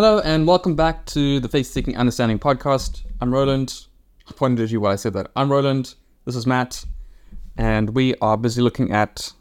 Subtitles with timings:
[0.00, 3.02] Hello, and welcome back to the Faith Seeking Understanding podcast.
[3.20, 3.86] I'm Roland.
[4.28, 5.32] I pointed at you while I said that.
[5.34, 5.96] I'm Roland.
[6.24, 6.84] This is Matt.
[7.56, 9.32] And we are busy looking at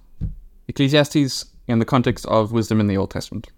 [0.67, 3.49] Ecclesiastes in the context of wisdom in the Old Testament.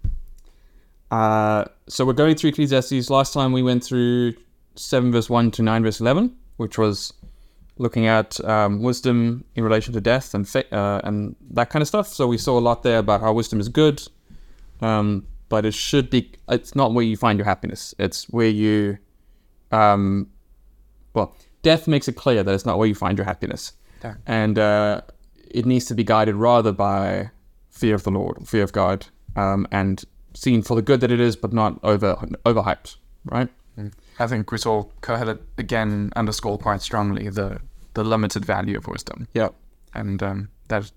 [1.10, 3.08] Uh, so we're going through Ecclesiastes.
[3.08, 4.34] Last time we went through
[4.74, 7.14] 7 verse 1 to 9 verse 11, which was
[7.78, 11.88] looking at um, wisdom in relation to death and fa- uh, and that kind of
[11.88, 12.08] stuff.
[12.08, 14.06] So we saw a lot there about how wisdom is good,
[14.82, 16.32] um, but it should be.
[16.48, 17.94] It's not where you find your happiness.
[17.98, 18.96] It's where you,
[19.70, 20.28] um,
[21.14, 23.74] well, death makes it clear that it's not where you find your happiness,
[24.26, 25.02] and uh,
[25.50, 27.30] it needs to be guided rather by
[27.70, 30.02] fear of the Lord, fear of God, um, and
[30.34, 32.14] seen for the good that it is, but not over
[32.46, 33.48] overhyped, right?
[34.18, 37.60] I think we saw Kohelet again underscore quite strongly the
[37.94, 39.48] the limited value of wisdom, Yeah.
[39.94, 40.92] and um, that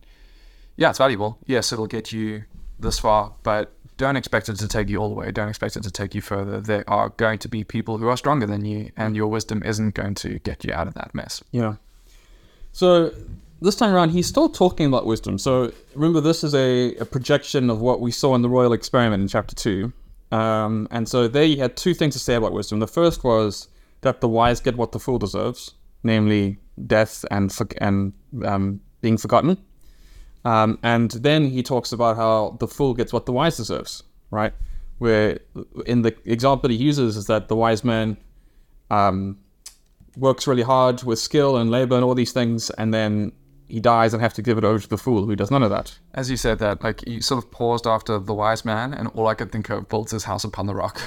[0.75, 1.39] yeah, it's valuable.
[1.45, 2.43] Yes, it'll get you
[2.79, 5.31] this far, but don't expect it to take you all the way.
[5.31, 6.59] Don't expect it to take you further.
[6.59, 9.93] There are going to be people who are stronger than you, and your wisdom isn't
[9.93, 11.43] going to get you out of that mess.
[11.51, 11.75] Yeah.
[12.71, 13.11] So
[13.61, 15.37] this time around, he's still talking about wisdom.
[15.37, 19.21] So remember, this is a, a projection of what we saw in the royal experiment
[19.21, 19.93] in chapter two.
[20.31, 22.79] Um, and so there he had two things to say about wisdom.
[22.79, 23.67] The first was
[24.01, 29.57] that the wise get what the fool deserves, namely death and and um, being forgotten.
[30.45, 34.53] Um, and then he talks about how the fool gets what the wise deserves, right?
[34.97, 35.39] Where
[35.85, 38.17] in the example he uses is that the wise man
[38.91, 39.39] um,
[40.17, 43.31] works really hard with skill and labor and all these things, and then
[43.67, 45.69] he dies and have to give it over to the fool who does none of
[45.69, 45.97] that.
[46.13, 49.27] As you said that, like you sort of paused after the wise man, and all
[49.27, 51.01] I could think of builds his house upon the rock.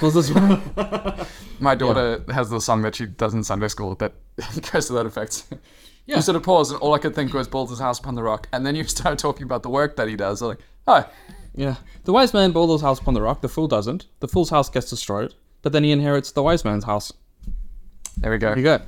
[1.59, 4.13] My daughter has the song that she does in Sunday school that
[4.71, 5.45] goes to that effect.
[6.07, 6.15] Yeah.
[6.15, 8.47] You sort of pause, and all I could think was his house upon the rock,
[8.51, 10.41] and then you start talking about the work that he does.
[10.41, 11.07] I'm Like, oh,
[11.53, 11.75] Yeah.
[12.05, 14.07] The wise man builds his house upon the rock, the fool doesn't.
[14.21, 17.11] The fool's house gets destroyed, but then he inherits the wise man's house.
[18.17, 18.49] there we go.
[18.49, 18.81] There you go.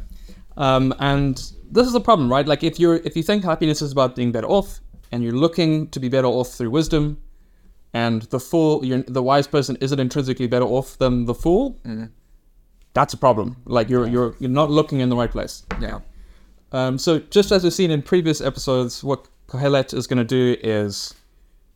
[0.57, 1.35] Um, and
[1.71, 2.47] this is a problem, right?
[2.47, 4.79] Like if you're if you think happiness is about being better off,
[5.11, 7.17] and you're looking to be better off through wisdom,
[7.93, 11.77] and the fool, you're, the wise person isn't intrinsically better off than the fool,
[12.93, 13.57] that's a problem.
[13.65, 15.63] Like you're you're you're not looking in the right place.
[15.81, 15.99] Yeah.
[16.71, 20.55] Um, so just as we've seen in previous episodes, what Kohelet is going to do
[20.61, 21.13] is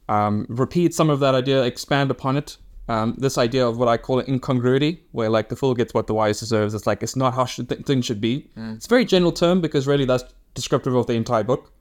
[0.09, 2.57] um, repeat some of that idea, expand upon it.
[2.89, 6.13] Um, this idea of what I call incongruity, where like the fool gets what the
[6.13, 6.73] wise deserves.
[6.73, 8.49] It's like it's not how should, th- things should be.
[8.75, 11.71] It's a very general term because really that's descriptive of the entire book.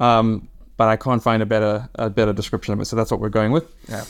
[0.00, 3.20] Um, but I can't find a better a better description of it, so that's what
[3.20, 3.72] we're going with.
[3.88, 4.04] Yeah.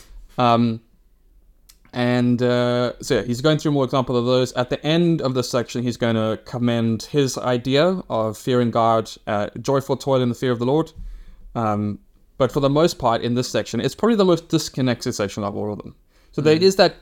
[1.94, 4.52] And uh, so yeah, he's going through more examples of those.
[4.54, 9.10] At the end of this section, he's going to commend his idea of fearing God,
[9.26, 10.92] uh, joyful toil in the fear of the Lord.
[11.54, 11.98] Um,
[12.38, 15.54] but for the most part, in this section, it's probably the most disconnected section of
[15.54, 15.94] all of them.
[16.32, 16.96] So there is that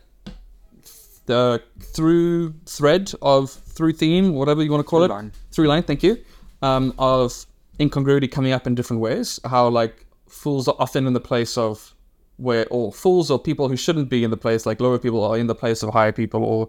[1.26, 5.32] the through thread of through theme, whatever you want to call Through it, line.
[5.52, 5.82] through line.
[5.84, 6.18] Thank you.
[6.62, 7.46] Um, of
[7.78, 9.38] incongruity coming up in different ways.
[9.44, 11.94] How like fools are often in the place of
[12.40, 15.36] where, or fools or people who shouldn't be in the place, like lower people are
[15.38, 16.68] in the place of higher people, or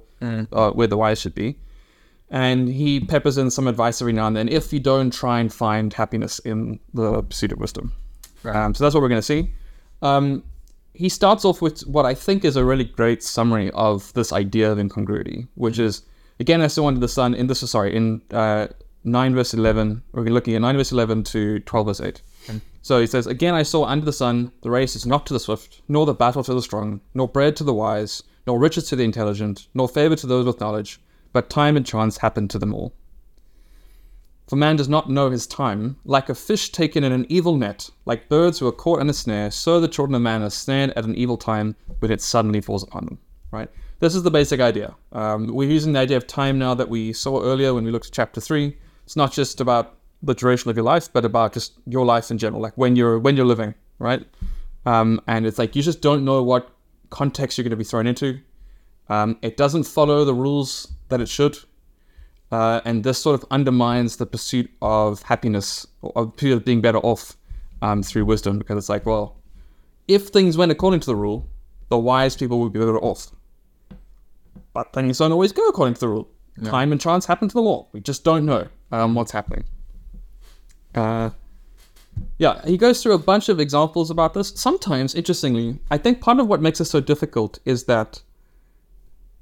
[0.51, 1.57] uh, where the wise should be.
[2.29, 4.47] And he peppers in some advice every now and then.
[4.47, 7.93] If you don't try and find happiness in the pursuit of wisdom,
[8.43, 8.55] Right.
[8.55, 9.51] um, so that's what we're going to see.
[10.01, 10.43] Um,
[10.93, 14.71] he starts off with what I think is a really great summary of this idea
[14.71, 16.03] of incongruity, which is
[16.39, 17.59] again, I saw under the sun in this.
[17.69, 18.67] Sorry, in uh,
[19.03, 20.01] nine verse eleven.
[20.11, 22.21] We're looking at nine verse eleven to twelve verse eight.
[22.81, 25.39] So he says, Again, I saw under the sun, the race is not to the
[25.39, 28.95] swift, nor the battle to the strong, nor bread to the wise, nor riches to
[28.95, 30.99] the intelligent, nor favor to those with knowledge,
[31.33, 32.93] but time and chance happen to them all.
[34.47, 37.89] For man does not know his time, like a fish taken in an evil net,
[38.05, 40.91] like birds who are caught in a snare, so the children of man are snared
[40.97, 43.19] at an evil time when it suddenly falls upon them.
[43.51, 43.69] Right?
[43.99, 44.95] This is the basic idea.
[45.11, 48.07] Um, we're using the idea of time now that we saw earlier when we looked
[48.07, 48.77] at chapter three.
[49.05, 52.37] It's not just about the duration of your life, but about just your life in
[52.37, 54.25] general, like when you're when you're living, right?
[54.85, 56.69] Um, and it's like you just don't know what
[57.09, 58.39] context you're going to be thrown into.
[59.09, 61.57] Um, it doesn't follow the rules that it should.
[62.51, 67.37] Uh, and this sort of undermines the pursuit of happiness or of being better off
[67.81, 69.37] um, through wisdom because it's like, well,
[70.07, 71.47] if things went according to the rule,
[71.89, 73.31] the wise people would be better off.
[74.73, 76.29] But things don't always go according to the rule.
[76.69, 77.87] Time and chance happen to the law.
[77.91, 79.63] We just don't know um, what's happening.
[80.95, 81.31] Uh,
[82.37, 84.49] yeah, he goes through a bunch of examples about this.
[84.55, 88.21] Sometimes, interestingly, I think part of what makes it so difficult is that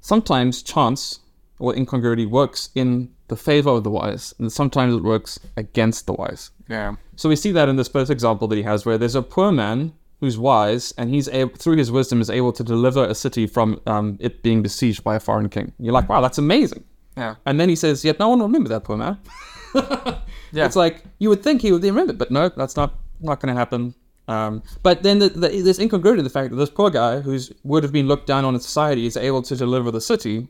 [0.00, 1.20] sometimes chance
[1.58, 6.12] or incongruity works in the favor of the wise, and sometimes it works against the
[6.12, 6.50] wise.
[6.68, 6.96] Yeah.
[7.16, 9.52] So we see that in this first example that he has, where there's a poor
[9.52, 13.46] man who's wise, and he's able, through his wisdom is able to deliver a city
[13.46, 15.72] from um, it being besieged by a foreign king.
[15.78, 16.84] You're like, wow, that's amazing.
[17.16, 17.36] Yeah.
[17.46, 19.18] And then he says, yet no one will remember that poor man.
[20.52, 20.66] Yeah.
[20.66, 23.58] It's like you would think he would remember, but no, that's not not going to
[23.58, 23.94] happen.
[24.26, 27.38] Um, but then the, the, there's incongruity in the fact that this poor guy, who
[27.64, 30.48] would have been looked down on in society, is able to deliver the city.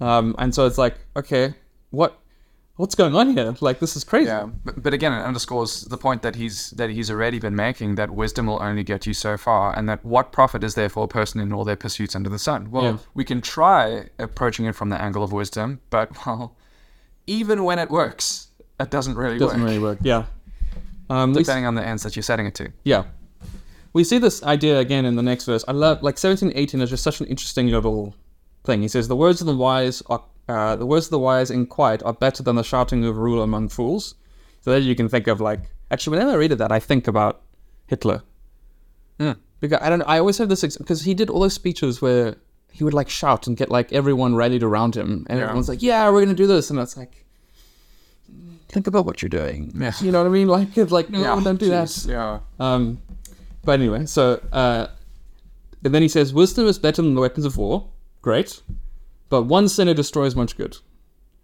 [0.00, 1.54] Um, and so it's like, okay,
[1.90, 2.18] what
[2.76, 3.54] what's going on here?
[3.60, 4.28] Like this is crazy.
[4.28, 7.94] Yeah, but, but again, it underscores the point that he's that he's already been making
[7.96, 11.04] that wisdom will only get you so far, and that what profit is there for
[11.04, 12.70] a person in all their pursuits under the sun?
[12.70, 12.96] Well, Yeah.
[13.14, 16.54] we can try approaching it from the angle of wisdom, but well,
[17.26, 19.98] even when it works, it doesn't really doesn't work, really work.
[20.02, 20.24] Yeah.
[21.10, 22.72] Um, we s- depending on the ends that you're setting it to.
[22.84, 23.04] Yeah.
[23.92, 25.64] We see this idea again in the next verse.
[25.66, 28.14] I love like 17 18 is just such an interesting little
[28.64, 28.82] thing.
[28.82, 31.66] He says the words of the wise are uh, the words of the wise in
[31.66, 34.14] quiet are better than the shouting of a ruler among fools.
[34.60, 37.06] So that you can think of like actually whenever I read it that I think
[37.08, 37.42] about
[37.86, 38.22] Hitler.
[39.18, 39.32] Hmm.
[39.60, 42.36] Because I don't I always have this because he did all those speeches where
[42.76, 45.44] he would like shout and get like everyone rallied around him and Yeah.
[45.44, 47.24] everyone's like, "Yeah, we're going to do this." And it's like
[48.68, 49.72] think about what you're doing.
[49.74, 49.92] Yeah.
[50.00, 50.48] You know what I mean?
[50.48, 52.04] Like it's like no, don't do that.
[52.08, 52.40] Yeah.
[52.60, 53.00] Um,
[53.64, 54.88] but anyway, so uh,
[55.84, 57.88] and then he says, "Wisdom is better than the weapons of war."
[58.22, 58.60] Great,
[59.28, 60.76] but one sinner destroys much good.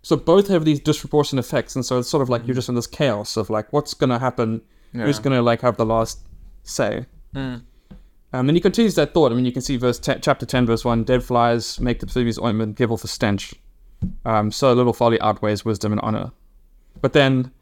[0.03, 2.75] So both have these disproportionate effects, and so it's sort of like you're just in
[2.75, 4.63] this chaos of like, what's gonna happen?
[4.93, 6.19] Who's gonna like have the last
[6.65, 7.07] say?
[7.35, 7.63] Mm.
[8.33, 9.31] Um, and he continues that thought.
[9.33, 12.07] I mean, you can see verse te- chapter ten, verse one: "Dead flies make the
[12.07, 13.55] baby's ointment give off a stench."
[14.25, 16.33] Um, so little folly outweighs wisdom and honor.
[17.01, 17.53] But then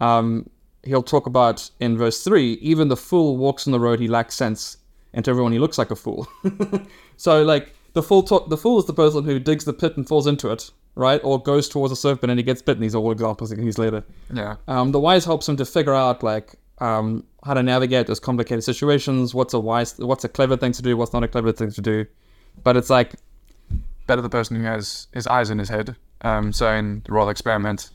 [0.00, 0.48] um,
[0.82, 4.34] he'll talk about in verse 3 even the fool walks on the road he lacks
[4.34, 4.76] sense
[5.14, 6.28] and to everyone he looks like a fool
[7.16, 10.06] so like the fool talk, the fool is the person who digs the pit and
[10.06, 12.98] falls into it right or goes towards a serpent and he gets bitten these are
[12.98, 14.56] all examples he can use later Yeah.
[14.68, 18.64] um, the wise helps him to figure out like um, how to navigate those complicated
[18.64, 21.70] situations what's a wise what's a clever thing to do what's not a clever thing
[21.70, 22.06] to do
[22.62, 23.14] but it's like
[24.06, 25.96] better the person who has his eyes in his head.
[26.22, 27.90] Um, so in the royal experiment,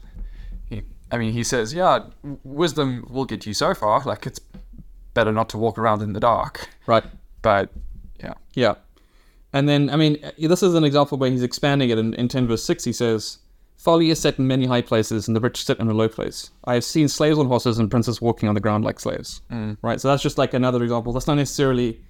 [0.69, 1.99] he, I mean, he says, yeah,
[2.43, 4.01] wisdom will get you so far.
[4.03, 4.39] Like it's
[5.13, 6.69] better not to walk around in the dark.
[6.85, 7.03] right
[7.41, 7.69] But
[8.19, 8.75] yeah, Yeah.
[9.51, 12.47] And then, I mean, this is an example where he's expanding it in, in 10
[12.47, 12.83] verse 6.
[12.83, 13.39] He says,
[13.79, 16.51] Folly is set in many high places, and the rich sit in a low place.
[16.65, 19.41] I have seen slaves on horses and princes walking on the ground like slaves.
[19.49, 19.77] Mm.
[19.81, 20.01] Right?
[20.01, 21.13] So that's just like another example.
[21.13, 22.01] That's not necessarily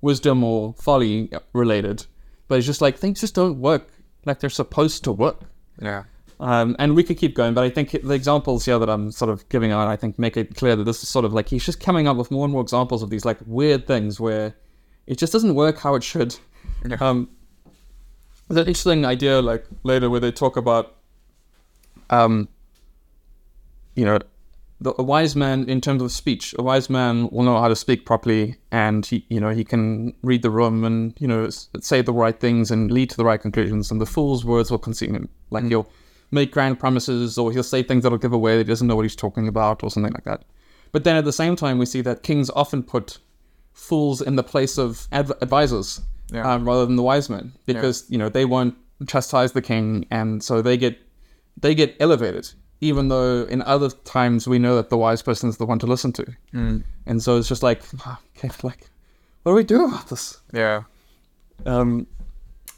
[0.00, 2.04] wisdom or folly related,
[2.48, 3.86] but it's just like things just don't work
[4.24, 5.40] like they're supposed to work.
[5.80, 6.02] yeah,
[6.40, 9.30] Um, and we could keep going, but I think the examples here that I'm sort
[9.30, 11.64] of giving out, I think make it clear that this is sort of like he's
[11.64, 14.54] just coming up with more and more examples of these like weird things where
[15.06, 16.36] it just doesn't work how it should.
[16.84, 16.96] Yeah.
[17.00, 17.28] Um,
[18.48, 20.96] there's an interesting idea like later where they talk about,
[22.12, 22.48] um,
[23.94, 24.18] you know,
[24.80, 26.54] the, a wise man in terms of speech.
[26.58, 30.14] A wise man will know how to speak properly, and he, you know, he can
[30.22, 33.40] read the room and you know say the right things and lead to the right
[33.40, 33.90] conclusions.
[33.90, 35.28] And the fool's words will consume him.
[35.50, 35.88] Like he'll
[36.30, 39.02] make grand promises, or he'll say things that'll give away that he doesn't know what
[39.02, 40.44] he's talking about, or something like that.
[40.90, 43.18] But then at the same time, we see that kings often put
[43.72, 46.00] fools in the place of adv- advisors
[46.30, 46.50] Yeah.
[46.50, 48.74] um, rather than the wise men because you know they won't
[49.06, 50.98] chastise the king and so they get
[51.60, 55.56] they get elevated even though in other times we know that the wise person is
[55.56, 56.82] the one to listen to Mm.
[57.06, 58.90] and so it's just like ah, okay like
[59.42, 60.82] what do we do about this yeah,
[61.66, 62.06] um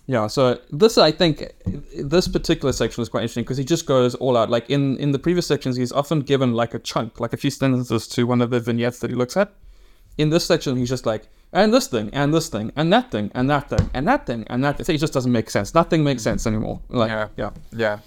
[0.07, 1.53] yeah so this i think
[1.97, 5.13] this particular section is quite interesting because he just goes all out like in in
[5.13, 8.43] the previous sections he's often given like a chunk like a few sentences to one
[8.43, 9.53] of the vignettes that he looks at
[10.19, 13.31] in this section he's just like and this thing and this thing and that thing
[13.35, 14.95] and that thing and that thing and that thing.
[14.95, 17.29] it just doesn't make sense nothing makes sense anymore like Yeah.
[17.37, 17.99] yeah yeah.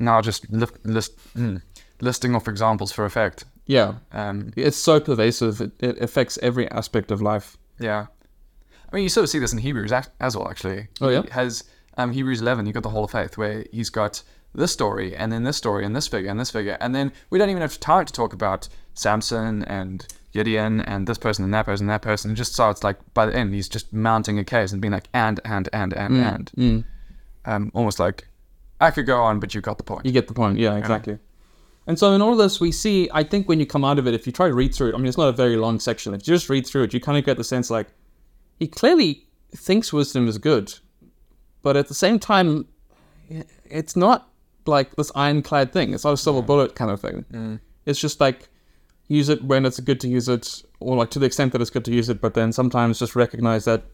[0.00, 1.60] Now just lift, list mm,
[2.00, 3.44] listing off examples for effect.
[3.66, 8.06] yeah Um, it's so pervasive it, it affects every aspect of life yeah,
[8.90, 10.48] I mean, you sort of see this in Hebrews as well.
[10.50, 11.22] Actually, Oh, yeah?
[11.22, 11.62] He has
[11.96, 12.66] um, Hebrews eleven.
[12.66, 14.22] You got the Hall of Faith, where he's got
[14.54, 17.38] this story, and then this story, and this figure, and this figure, and then we
[17.38, 21.66] don't even have time to talk about Samson and Gideon and this person and that
[21.66, 22.30] person and that person.
[22.32, 25.08] It just starts like by the end, he's just mounting a case and being like
[25.12, 26.84] and and and and and, Mm.
[27.44, 28.26] um, almost like
[28.80, 30.06] I could go on, but you got the point.
[30.06, 30.58] You get the point.
[30.58, 31.18] Yeah, exactly.
[31.86, 34.06] And so in all of this, we see, I think when you come out of
[34.06, 35.80] it, if you try to read through it, I mean, it's not a very long
[35.80, 36.12] section.
[36.12, 37.88] If you just read through it, you kind of get the sense like
[38.58, 40.74] he clearly thinks wisdom is good,
[41.62, 42.66] but at the same time,
[43.64, 44.30] it's not
[44.66, 45.94] like this ironclad thing.
[45.94, 47.24] It's not a silver bullet kind of thing.
[47.32, 47.60] Mm.
[47.86, 48.48] It's just like
[49.08, 51.70] use it when it's good to use it, or like to the extent that it's
[51.70, 53.84] good to use it, but then sometimes just recognize that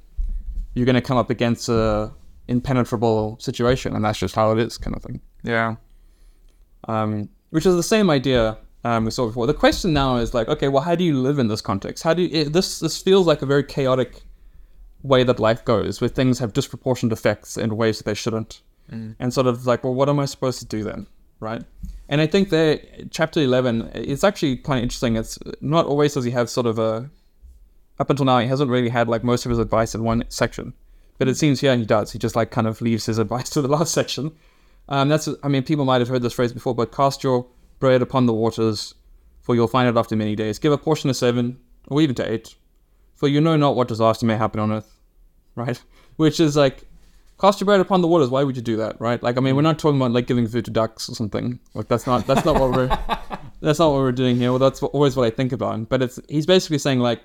[0.74, 2.10] you're going to come up against a
[2.48, 5.76] impenetrable situation, and that's just how it is, kind of thing Yeah,
[6.88, 9.46] um, which is the same idea um, we saw before.
[9.46, 12.04] The question now is like, okay, well, how do you live in this context?
[12.04, 14.22] How do you, it, this this feels like a very chaotic
[15.02, 18.62] way that life goes, where things have disproportionate effects in ways that they shouldn't,
[19.18, 21.06] and sort of like, well, what am I supposed to do then,
[21.40, 21.62] right?
[22.08, 25.16] And I think that chapter eleven, it's actually kind of interesting.
[25.16, 27.10] It's not always does he have sort of a
[27.98, 30.74] up until now he hasn't really had like most of his advice in one section,
[31.18, 32.12] but it seems here he does.
[32.12, 34.32] He just like kind of leaves his advice to the last section.
[34.88, 37.46] Um, that's I mean people might have heard this phrase before, but cast your
[37.78, 38.94] bread upon the waters,
[39.40, 40.58] for you'll find it after many days.
[40.58, 42.54] Give a portion to seven, or even to eight,
[43.14, 44.98] for you know not what disaster may happen on earth,
[45.54, 45.80] right?
[46.16, 46.84] Which is like
[47.40, 48.28] cast your bread upon the waters.
[48.28, 49.22] Why would you do that, right?
[49.22, 51.58] Like I mean we're not talking about like giving food to ducks or something.
[51.72, 52.88] Like that's not that's not what we're
[53.60, 54.50] that's not what we're doing here.
[54.50, 55.88] Well, that's what, always what I think about.
[55.88, 57.22] But it's he's basically saying like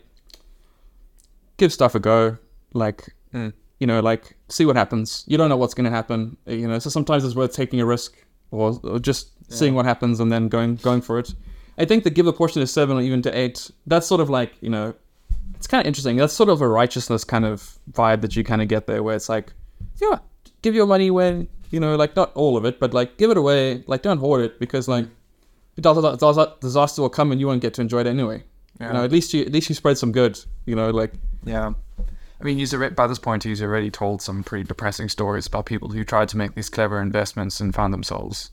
[1.58, 2.38] give stuff a go,
[2.74, 3.54] like Mm.
[3.80, 5.24] You know, like see what happens.
[5.28, 6.80] You don't know what's going to happen, you know.
[6.80, 8.16] So sometimes it's worth taking a risk
[8.52, 11.34] or, or just seeing what happens and then going going for it.
[11.78, 13.72] I think the give a portion to seven or even to eight.
[13.88, 14.94] That's sort of like you know,
[15.56, 16.18] it's kind of interesting.
[16.18, 19.16] That's sort of a righteousness kind of vibe that you kind of get there, where
[19.16, 19.54] it's like,
[20.02, 20.20] yeah,
[20.62, 23.38] give your money when you know, like not all of it, but like give it
[23.38, 23.84] away.
[23.88, 25.06] Like don't hoard it because like
[25.76, 28.44] disaster disaster will come and you won't get to enjoy it anyway.
[28.80, 30.40] You know, at least you at least you spread some good.
[30.66, 31.14] You know, like
[31.46, 31.74] Yeah.
[32.42, 35.66] I mean, he's already, by this point, he's already told some pretty depressing stories about
[35.66, 38.52] people who tried to make these clever investments and found themselves,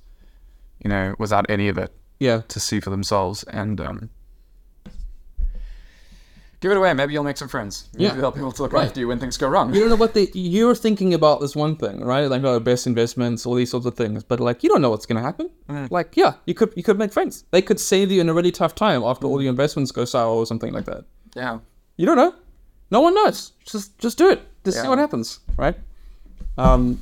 [0.82, 3.44] you know, without any of it yeah, to see for themselves.
[3.44, 4.10] And um,
[6.60, 6.92] give it away.
[6.94, 7.88] Maybe you'll make some friends.
[7.92, 8.12] Maybe Yeah.
[8.14, 8.86] you'll help people to look Right.
[8.86, 9.72] after you when things go wrong.
[9.72, 12.26] you don't know what they you're thinking about this one thing, right?
[12.28, 15.06] Like oh, best investments, all these sorts of things, but like you don't know what's
[15.06, 15.48] gonna happen.
[15.90, 17.44] Like yeah, you could you could make friends.
[17.50, 20.34] They could save you in a really tough time after all your investments go sour
[20.34, 21.04] or something like that.
[21.36, 21.58] Yeah.
[21.96, 22.34] You don't know.
[22.90, 23.52] No one knows.
[23.64, 24.40] Just just do it.
[24.64, 25.76] Just see what happens, right?
[26.58, 27.00] Um,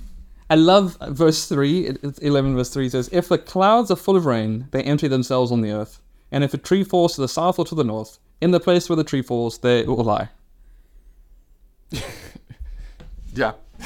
[0.51, 1.87] I love verse three.
[1.87, 5.51] It's eleven verse three says, "If the clouds are full of rain, they empty themselves
[5.53, 6.01] on the earth,
[6.31, 8.89] and if a tree falls to the south or to the north, in the place
[8.89, 10.29] where the tree falls, there it will lie."
[13.35, 13.53] Yeah.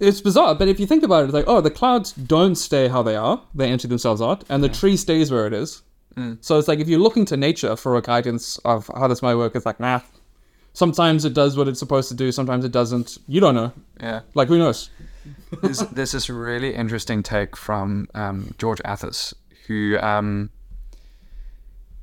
[0.00, 2.88] It's bizarre, but if you think about it, it's like, oh, the clouds don't stay
[2.88, 5.82] how they are; they empty themselves out, and the tree stays where it is.
[6.40, 9.36] So it's like if you're looking to nature for a guidance of how this might
[9.36, 10.00] work, it's like, nah.
[10.74, 12.30] Sometimes it does what it's supposed to do.
[12.32, 13.18] Sometimes it doesn't.
[13.26, 13.72] You don't know.
[14.00, 14.20] Yeah.
[14.34, 14.90] Like who knows?
[15.62, 19.32] there's, there's this really interesting take from um, George Athas,
[19.66, 20.50] who um,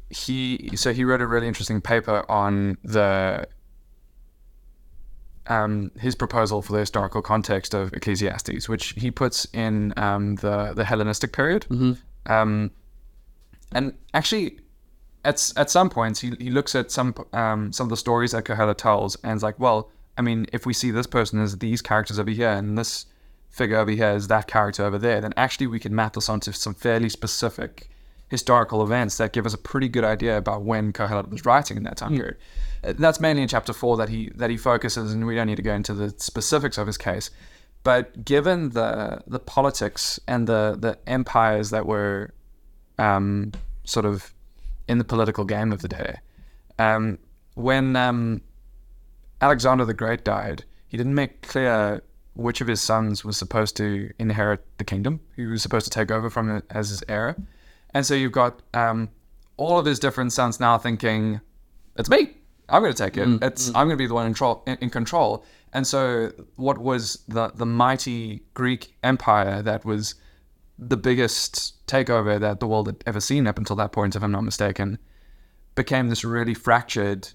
[0.10, 3.46] he so he wrote a really interesting paper on the
[5.48, 10.74] um, his proposal for the historical context of Ecclesiastes, which he puts in um, the
[10.74, 11.66] the Hellenistic period.
[12.26, 12.72] Um,
[13.74, 14.60] and actually,
[15.24, 18.46] at at some points, he, he looks at some um, some of the stories that
[18.46, 21.82] Kohelet tells, and is like, well, I mean, if we see this person as these
[21.82, 23.06] characters over here, and this
[23.50, 26.52] figure over here is that character over there, then actually we can map this onto
[26.52, 27.90] some fairly specific
[28.30, 31.84] historical events that give us a pretty good idea about when Kohelet was writing in
[31.84, 32.38] that time period.
[32.82, 35.58] Uh, That's mainly in chapter four that he that he focuses, and we don't need
[35.58, 37.30] to go into the specifics of his case.
[37.84, 42.34] But given the the politics and the the empires that were
[42.98, 43.52] um,
[43.84, 44.34] sort of
[44.88, 46.20] in the political game of the day.
[46.80, 47.20] Um,
[47.56, 48.42] when um,
[49.42, 52.02] Alexander the Great died, he didn't make clear
[52.34, 56.12] which of his sons was supposed to inherit the kingdom, who was supposed to take
[56.12, 57.36] over from it as his heir.
[57.94, 59.10] And so you've got um,
[59.58, 61.42] all of his different sons now thinking,
[61.98, 62.38] "It's me.
[62.70, 63.28] I'm going to take it.
[63.42, 66.78] It's I'm going to be the one in, tro- in, in control." And so, what
[66.78, 70.16] was the the mighty Greek empire that was
[70.82, 74.32] the biggest takeover that the world had ever seen up until that point, if I'm
[74.32, 74.98] not mistaken,
[75.76, 77.30] became this really fractured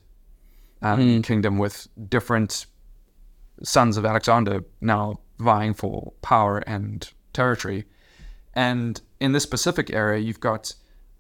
[0.83, 2.67] um, kingdom with different
[3.63, 7.85] sons of Alexander now vying for power and territory.
[8.55, 10.75] And in this specific area, you've got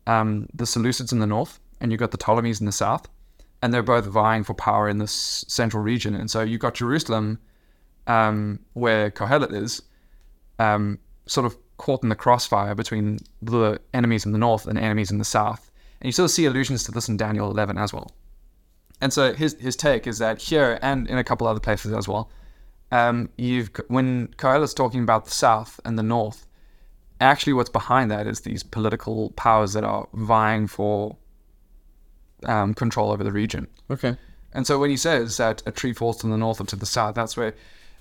[0.06, 3.08] um, the Seleucids in the north, and you've got the Ptolemies in the south,
[3.62, 6.14] and they're both vying for power in this central region.
[6.14, 7.38] And so you've got Jerusalem,
[8.06, 9.82] um, where Kohelet is,
[10.58, 15.10] um, sort of caught in the crossfire between the enemies in the north and enemies
[15.10, 15.70] in the south.
[16.00, 18.12] And you still see allusions to this in Daniel 11 as well.
[19.00, 22.08] And so his his take is that here and in a couple other places as
[22.08, 22.30] well,
[22.90, 26.46] um, you've when Kohelet's talking about the south and the north,
[27.20, 31.16] actually what's behind that is these political powers that are vying for
[32.44, 33.66] um, control over the region.
[33.90, 34.16] Okay.
[34.52, 36.86] And so when he says that a tree falls to the north or to the
[36.86, 37.54] south, that's where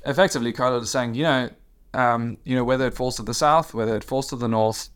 [0.05, 1.50] effectively Kohelet is saying, you know,
[1.95, 4.89] um, you know, whether it falls to the south, whether it falls to the north,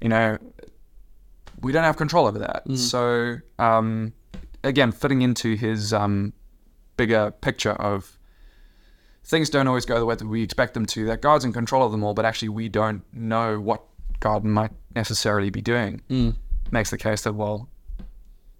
[0.00, 0.38] you know,
[1.60, 2.62] we don't have control over that.
[2.76, 4.12] So um,
[4.62, 6.32] again, fitting into his um,
[6.96, 8.18] bigger picture of
[9.24, 11.06] things don't always go the way that we expect them to.
[11.06, 13.82] That God's in control of them all, but actually we don't know what
[14.20, 16.36] God might necessarily be doing, Mm.
[16.70, 17.68] makes the case that well,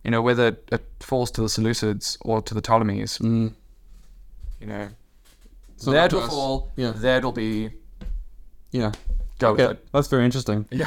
[0.02, 3.54] you know, whether it falls to the Seleucids or to the Ptolemies, Mm.
[4.60, 4.88] you know,
[5.76, 6.72] So that will fall.
[6.76, 6.92] Yeah.
[6.94, 7.70] That'll be
[8.70, 8.92] Yeah.
[9.38, 9.86] go with it.
[9.92, 10.66] That's very interesting.
[10.72, 10.86] Yeah.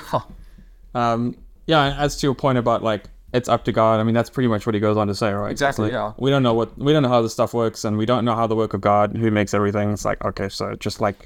[0.96, 1.36] Um,
[1.68, 4.00] yeah, as to your point about like it's up to God.
[4.00, 5.52] I mean, that's pretty much what he goes on to say, right?
[5.52, 6.14] Exactly, like, yeah.
[6.18, 8.36] We don't know what we don't know how this stuff works, and we don't know
[8.36, 9.92] how the work of God, who makes everything.
[9.92, 11.26] It's like okay, so just like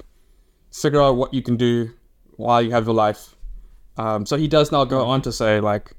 [0.72, 1.90] figure out what you can do
[2.36, 3.36] while you have your life.
[3.96, 5.94] Um, so he does now go on to say like,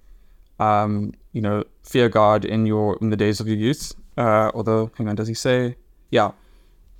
[0.60, 3.94] um, you know, fear God in your in the days of your youth.
[4.18, 5.78] Uh, although, hang on, does he say?
[6.12, 6.32] Yeah.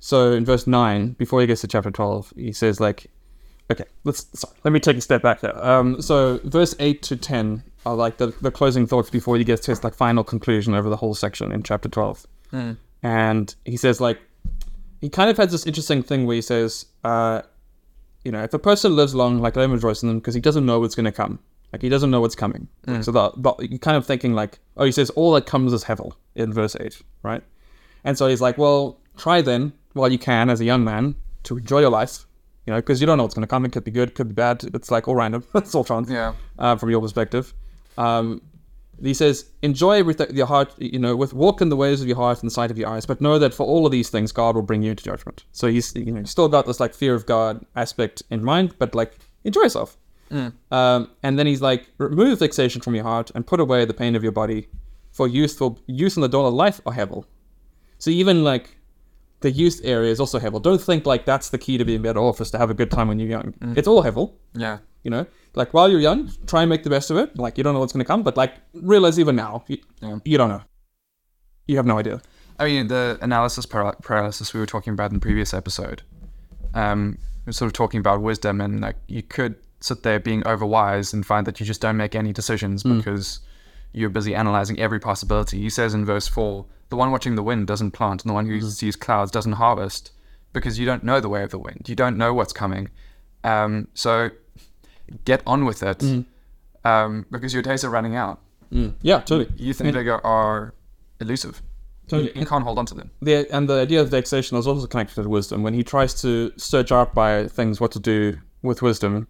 [0.04, 3.06] So in verse nine, before he gets to chapter twelve, he says like,
[3.70, 5.56] okay, let's sorry, let me take a step back there.
[5.64, 9.64] Um, so verse eight to ten are like the, the closing thoughts before he gets
[9.64, 12.26] to his like final conclusion over the whole section in chapter twelve.
[12.52, 12.76] Mm.
[13.02, 14.20] And he says like,
[15.00, 17.40] he kind of has this interesting thing where he says, uh,
[18.24, 20.40] you know, if a person lives long, like let him rejoice in them because he
[20.42, 21.38] doesn't know what's going to come.
[21.72, 22.68] Like he doesn't know what's coming.
[23.02, 25.84] So that, but you're kind of thinking like, oh, he says all that comes is
[25.84, 27.42] hevel in verse eight, right?
[28.04, 31.56] And so he's like, well, try then while you can as a young man to
[31.58, 32.26] enjoy your life,
[32.66, 33.64] you know, because you don't know what's going to come.
[33.64, 34.64] It could be good, could be bad.
[34.74, 35.44] It's like all random.
[35.54, 36.34] it's all chance Yeah.
[36.58, 37.52] uh, from your perspective.
[37.98, 38.40] Um,
[39.02, 42.16] he says, enjoy with your heart, you know, with walk in the ways of your
[42.16, 44.30] heart and the sight of your eyes, but know that for all of these things,
[44.32, 45.44] God will bring you into judgment.
[45.52, 48.94] So he's, you know, still got this like fear of God aspect in mind, but
[48.94, 49.96] like enjoy yourself.
[50.72, 54.16] Um, and then he's like, remove vexation from your heart and put away the pain
[54.16, 54.68] of your body,
[55.12, 57.24] for youthful youth and the dawn of life are hevel.
[57.98, 58.76] So even like
[59.40, 60.62] the youth area is also hevel.
[60.62, 62.90] Don't think like that's the key to being better off is to have a good
[62.90, 63.54] time when you're young.
[63.76, 64.32] It's all hevel.
[64.54, 64.78] Yeah.
[65.02, 67.36] You know, like while you're young, try and make the best of it.
[67.38, 70.18] Like you don't know what's going to come, but like realize even now, you, Yeah.
[70.24, 70.62] you don't know.
[71.66, 72.22] You have no idea.
[72.58, 76.02] I mean, the analysis paralysis we were talking about in the previous episode,
[76.72, 80.42] um, we were sort of talking about wisdom, and like you could sit there being
[80.44, 83.40] overwise and find that you just don't make any decisions because
[83.94, 85.60] you're busy analyzing every possibility.
[85.60, 88.46] He says in verse four, the one watching the wind doesn't plant, and the one
[88.46, 90.12] who sees clouds doesn't harvest
[90.52, 91.88] because you don't know the way of the wind.
[91.88, 92.90] You don't know what's coming.
[93.42, 94.30] Um, so
[95.24, 96.02] get on with it
[96.84, 98.40] um, because your days are running out.
[99.02, 99.50] Yeah, totally.
[99.56, 100.74] Youth and vigor are
[101.20, 101.62] elusive.
[102.08, 102.32] Totally.
[102.34, 103.10] You, you can't hold on to them.
[103.22, 105.62] The, and the idea of vexation is also connected to wisdom.
[105.62, 109.28] When he tries to search out by things what to do with wisdom,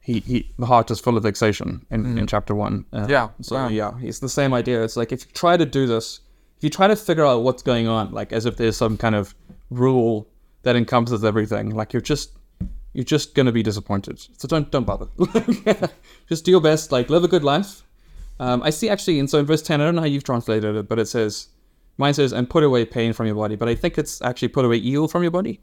[0.00, 2.84] he, he the heart is full of vexation in, in chapter one.
[2.92, 3.68] Uh, Yeah, So wow.
[3.68, 4.82] yeah, it's the same idea.
[4.82, 6.20] It's like if you try to do this,
[6.56, 9.14] if you try to figure out what's going on, like as if there's some kind
[9.14, 9.34] of
[9.70, 10.26] rule
[10.62, 12.32] that encompasses everything, like you're just
[12.92, 14.18] you're just gonna be disappointed.
[14.38, 15.06] So don't don't bother.
[16.28, 16.92] just do your best.
[16.92, 17.82] Like live a good life.
[18.40, 20.74] Um, I see actually, and so in verse ten, I don't know how you've translated
[20.76, 21.48] it, but it says,
[21.98, 24.64] mine says, and put away pain from your body, but I think it's actually put
[24.64, 25.60] away evil from your body.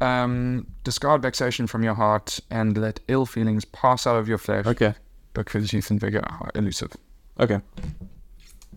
[0.00, 4.64] Um, discard vexation from your heart and let ill feelings pass out of your flesh
[4.66, 4.94] Okay.
[5.34, 6.92] because youth and vigor are elusive.
[7.40, 7.60] Okay.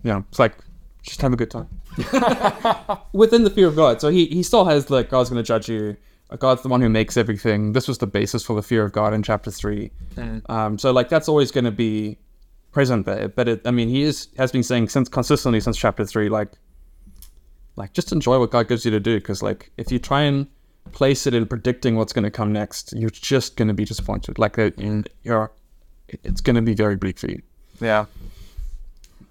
[0.02, 0.54] Yeah, it's like
[1.02, 1.68] just have a good time
[3.12, 4.00] within the fear of God.
[4.00, 5.96] So he he still has like God's going to judge you.
[6.38, 7.72] God's the one who makes everything.
[7.72, 9.90] This was the basis for the fear of God in chapter three.
[10.46, 12.18] Um, so like that's always going to be
[12.72, 13.28] present there.
[13.28, 16.50] But it, I mean, he is has been saying since consistently since chapter three, like
[17.76, 19.18] like just enjoy what God gives you to do.
[19.18, 20.46] Because like if you try and
[20.92, 24.38] place it in predicting what's going to come next, you're just going to be disappointed.
[24.38, 24.70] Like uh,
[25.22, 25.52] you're,
[26.08, 27.40] it's going to be very bleak for you.
[27.80, 28.06] Yeah.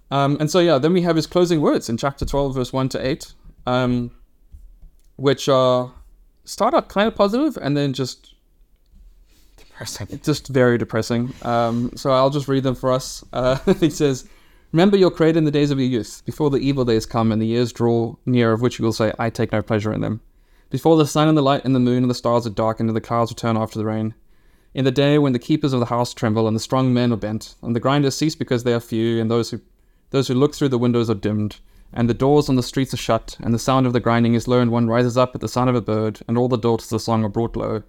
[0.09, 2.89] Um, and so, yeah, then we have his closing words in chapter 12, verse 1
[2.89, 3.33] to 8,
[3.65, 4.11] um,
[5.15, 5.93] which are
[6.43, 8.35] start out kind of positive and then just
[9.81, 10.19] Depressing.
[10.23, 11.33] just very depressing.
[11.41, 13.23] Um, so I'll just read them for us.
[13.33, 14.27] Uh, he says,
[14.71, 17.41] Remember your creator in the days of your youth, before the evil days come and
[17.41, 20.21] the years draw near, of which you will say, I take no pleasure in them.
[20.71, 22.95] Before the sun and the light and the moon and the stars are darkened and
[22.95, 24.13] the clouds return after the rain.
[24.73, 27.17] In the day when the keepers of the house tremble and the strong men are
[27.17, 29.59] bent, and the grinders cease because they are few, and those who
[30.11, 31.57] those who look through the windows are dimmed,
[31.91, 34.47] and the doors on the streets are shut, and the sound of the grinding is
[34.47, 36.85] low, and one rises up at the sound of a bird, and all the daughters
[36.85, 37.83] of the song are brought low.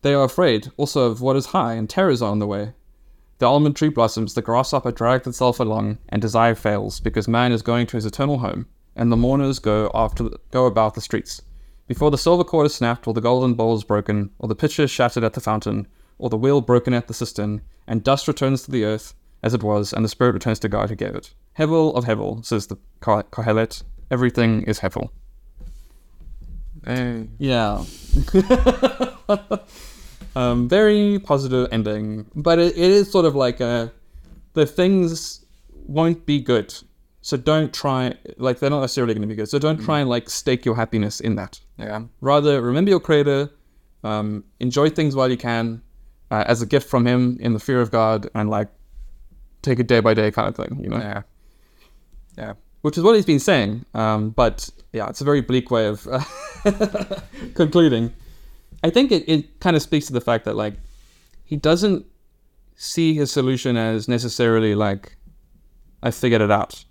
[0.00, 2.72] They are afraid also of what is high, and terrors are on the way.
[3.36, 7.60] The almond tree blossoms, the grasshopper drags itself along, and desire fails, because man is
[7.60, 8.64] going to his eternal home,
[8.96, 11.42] and the mourners go after go about the streets.
[11.92, 14.84] Before the silver cord is snapped, or the golden bowl is broken, or the pitcher
[14.84, 18.62] is shattered at the fountain, or the wheel broken at the cistern, and dust returns
[18.62, 21.34] to the earth as it was, and the spirit returns to God who gave it.
[21.58, 23.82] Hevel of Hevel, says the Koh- Kohelet.
[24.10, 25.10] Everything is Hevel.
[26.86, 27.28] Hey.
[27.36, 27.84] Yeah.
[30.34, 33.92] um, very positive ending, but it, it is sort of like a,
[34.54, 35.44] the things
[35.86, 36.72] won't be good,
[37.22, 39.48] so don't try like they're not necessarily going to be good.
[39.48, 41.60] So don't try and like stake your happiness in that.
[41.78, 42.02] Yeah.
[42.20, 43.48] Rather, remember your creator,
[44.04, 45.80] Um, enjoy things while you can,
[46.30, 48.68] uh, as a gift from Him in the fear of God, and like
[49.62, 50.80] take it day by day kind of thing.
[50.82, 51.22] You know, Yeah.
[52.36, 52.52] Yeah.
[52.80, 53.84] which is what he's been saying.
[53.94, 56.24] Um, but yeah, it's a very bleak way of uh,
[57.54, 58.12] concluding.
[58.82, 60.74] I think it, it kind of speaks to the fact that like
[61.44, 62.04] he doesn't
[62.74, 65.16] see his solution as necessarily like
[66.02, 66.84] I figured it out.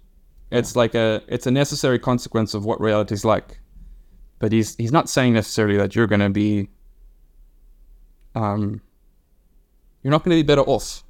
[0.52, 3.60] It's like a it's a necessary consequence of what reality is like.
[4.40, 6.70] But he's he's not saying necessarily that you're gonna be
[8.36, 8.82] um
[10.04, 11.04] you're not gonna be better off.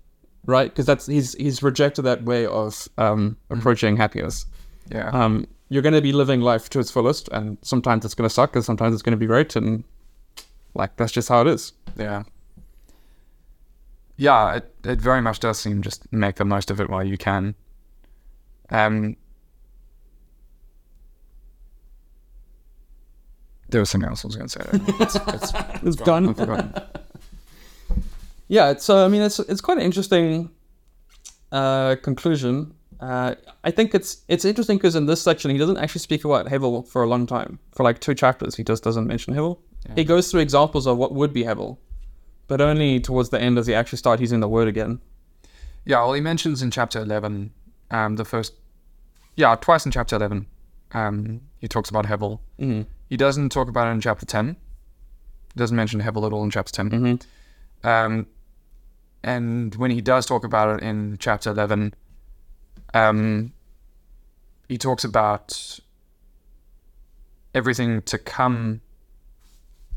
[0.45, 0.69] Right?
[0.69, 4.45] Because that's he's he's rejected that way of um approaching happiness
[4.91, 5.09] Yeah.
[5.09, 8.33] um, you're going to be living life to its fullest, and sometimes it's going to
[8.33, 9.85] suck, and sometimes it's going to be great, and
[10.73, 11.71] like that's just how it is.
[11.95, 12.23] Yeah.
[14.17, 17.17] Yeah, it, it very much does seem just make the most of it while you
[17.17, 17.55] can.
[18.69, 19.15] Um,
[23.71, 24.69] there was something else I was going to say.
[24.71, 24.95] there.
[24.99, 25.51] It's, it's,
[25.83, 26.29] It's done.
[26.29, 26.83] I've.
[28.47, 30.49] Yeah, it's uh, I mean it's it's quite an interesting
[31.53, 32.73] uh, conclusion.
[32.99, 36.47] Uh, I think it's it's interesting because in this section he doesn't actually speak about
[36.47, 37.59] Hevel for a long time.
[37.71, 39.59] For like two chapters, he just doesn't mention Hevel.
[39.95, 41.77] He goes through examples of what would be Hevel,
[42.47, 44.99] but only towards the end does he actually start using the word again.
[45.85, 47.51] Yeah, well, he mentions in chapter 11,
[47.89, 48.53] um, the first,
[49.35, 50.45] yeah, twice in chapter 11,
[50.91, 52.39] um, he talks about Hevel.
[52.59, 52.81] Mm-hmm.
[53.11, 54.47] He doesn't talk about it in chapter 10.
[54.47, 56.89] He Doesn't mention Hevel at all in chapter 10.
[56.91, 57.87] Mm-hmm.
[57.87, 58.25] Um,
[59.21, 61.93] and when he does talk about it in chapter 11,
[62.93, 63.51] um,
[64.69, 65.77] he talks about
[67.53, 68.79] everything to come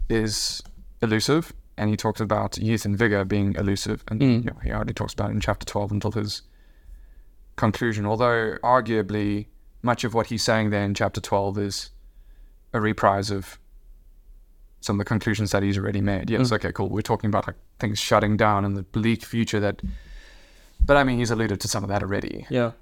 [0.08, 0.60] is
[1.00, 4.02] elusive, and he talks about youth and vigor being elusive.
[4.08, 4.44] And Mm.
[4.44, 6.42] you know, he already talks about it in chapter 12 until his
[7.54, 9.46] conclusion, although arguably
[9.82, 11.90] much of what he's saying there in chapter 12 is
[12.74, 13.58] a reprise of
[14.80, 16.28] some of the conclusions that he's already made.
[16.28, 16.90] Yes, okay, cool.
[16.90, 19.80] We're talking about like things shutting down and the bleak future that.
[20.84, 22.46] But I mean, he's alluded to some of that already.
[22.50, 22.72] Yeah.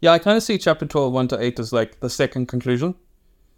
[0.00, 2.96] Yeah, I kind of see chapter 12, 1 to 8 as like the second conclusion.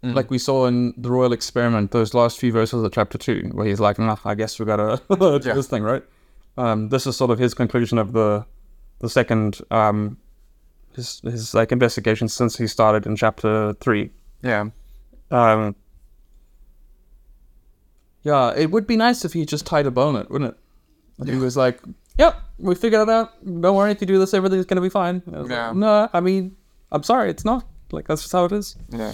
[0.03, 3.65] Like we saw in the Royal Experiment, those last few verses of chapter 2, where
[3.65, 5.55] he's like, nah, I guess we gotta do Yeah.
[5.55, 6.03] this thing, right?
[6.59, 8.45] Um, this is sort of his conclusion of the
[8.99, 10.17] the second, um,
[10.95, 14.11] his, his like investigation since he started in chapter 3.
[14.43, 14.65] Yeah,
[15.31, 15.75] Um,
[18.23, 20.57] yeah, it would be nice if he just tied a bow on wouldn't it?
[21.21, 21.79] If He was like,
[22.17, 23.33] "Yep, we figured it out.
[23.45, 26.19] Don't worry, if you do this, everything's gonna be fine." I was like, no, I
[26.19, 26.55] mean,
[26.91, 27.65] I'm sorry, it's not.
[27.91, 28.75] Like that's just how it is.
[28.89, 29.13] yeah,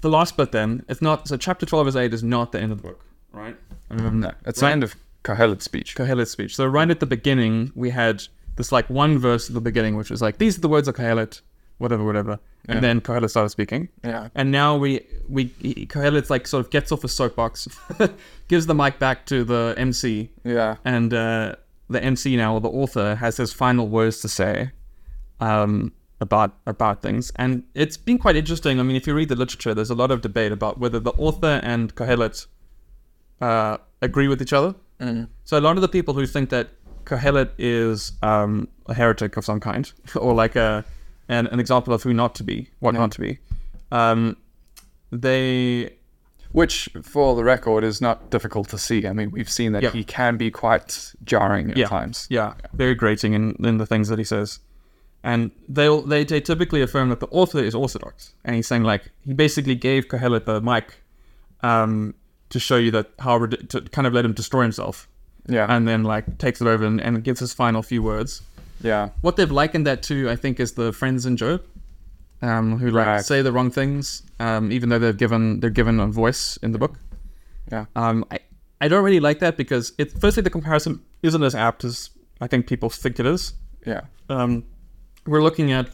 [0.00, 1.28] The last bit, then, it's not.
[1.28, 3.56] So chapter twelve is eight is not the end of the book, right?
[3.90, 5.94] Um, no, it's the end of Kohelet's speech.
[5.94, 6.56] Kohelet's speech.
[6.56, 8.22] So right at the beginning, we had
[8.56, 10.96] this like one verse at the beginning, which was like, "These are the words of
[10.96, 11.42] Kohelet,"
[11.78, 13.88] whatever, whatever, and then Kohelet started speaking.
[14.04, 17.68] Yeah, And now we we he- Kohelet like sort of gets off his soapbox,
[18.48, 21.56] gives the mic back to the MC, yeah, and uh,
[21.88, 24.70] the MC now or the author has his final words to say
[25.40, 27.32] um, about about things.
[27.36, 28.78] And it's been quite interesting.
[28.80, 31.12] I mean, if you read the literature, there's a lot of debate about whether the
[31.12, 32.46] author and Kohelet
[33.40, 34.74] uh, agree with each other.
[35.00, 35.28] Mm.
[35.44, 36.68] So a lot of the people who think that
[37.04, 40.84] Kohelet is um, a heretic of some kind, or like a
[41.32, 43.00] an, an example of who not to be, what Yeah.
[43.02, 43.32] not to be,
[44.00, 44.36] um,
[45.10, 45.96] they
[46.52, 49.06] Which, for the record, is not difficult to see.
[49.06, 49.90] I mean, we've seen that Yeah.
[49.90, 51.88] he can be quite jarring at Yeah.
[51.88, 52.26] times.
[52.28, 54.58] yeah, very grating in, in the things that he says.
[55.24, 59.04] And they'll, they they typically affirm that the author is orthodox, and he's saying like
[59.24, 60.86] he basically gave Kohelet the mic
[61.62, 62.14] um,
[62.50, 65.08] to show you that how to kind of let him destroy himself,
[65.48, 68.42] Yeah, and then like takes it over and, and gives his final few words.
[68.82, 71.62] Yeah, What they've likened that to, I think, is the friends in Job,
[72.42, 73.24] um, who like Right.
[73.24, 76.78] say the wrong things, um, even though they've given they're given a voice in the
[76.78, 76.98] book.
[77.70, 78.38] yeah, Um, I
[78.80, 82.48] I don't really like that because it firstly the comparison isn't as apt as I
[82.48, 83.54] think people think it is.
[83.86, 84.64] yeah, Um,
[85.26, 85.88] we're looking at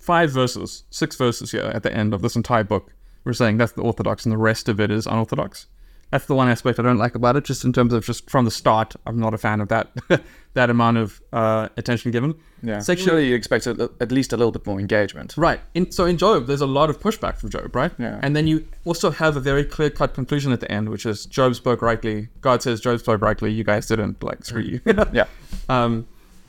[0.00, 2.92] five verses, six verses here at the end of this entire book.
[3.24, 5.66] We're saying that's the orthodox, and the rest of it is unorthodox.
[6.10, 7.44] That's the one aspect I don't like about it.
[7.44, 9.90] Just in terms of just from the start, I'm not a fan of that
[10.54, 12.34] that amount of uh, attention given.
[12.62, 12.82] yeah.
[12.82, 15.34] Surely you expect a, at least a little bit more engagement.
[15.36, 15.60] Right.
[15.74, 17.92] In, so in Job, there's a lot of pushback from Job, right?
[17.98, 18.18] Yeah.
[18.22, 21.26] And then you also have a very clear cut conclusion at the end, which is
[21.26, 22.28] Job spoke rightly.
[22.40, 23.52] God says Job spoke rightly.
[23.52, 24.22] You guys didn't.
[24.22, 24.80] Like, screw you.
[25.12, 25.26] Yeah,
[25.68, 26.06] um,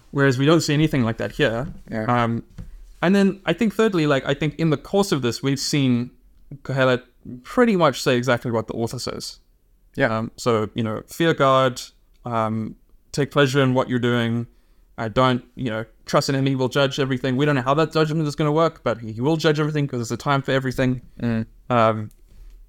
[0.09, 1.67] whereas we don't see anything like that here.
[1.89, 2.05] Yeah.
[2.05, 2.43] Um,
[3.03, 6.11] and then I think thirdly, like I think in the course of this, we've seen
[6.63, 7.03] Kohelet
[7.43, 9.39] pretty much say exactly what the author says.
[9.95, 11.81] Yeah, Um, so you know, fear God,
[12.25, 12.75] um,
[13.11, 14.47] take pleasure in what you're doing.
[14.97, 16.45] I don't, you know, trust in Him.
[16.45, 17.35] He will judge everything.
[17.37, 19.85] We don't know how that judgment is going to work, but He will judge everything
[19.85, 21.01] because there's a time for everything.
[21.19, 21.45] Mm.
[21.69, 22.11] Um,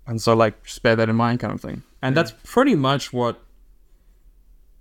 [0.07, 1.83] And so, like, just bear that in mind, kind of thing.
[2.01, 3.41] And that's pretty much what